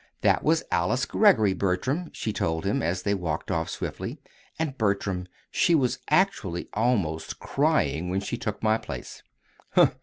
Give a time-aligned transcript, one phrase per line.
[0.21, 4.19] "That was Alice Greggory, Bertram," she told him, as they walked on swiftly;
[4.57, 9.21] "and Bertram, she was actually almost crying when she took my place."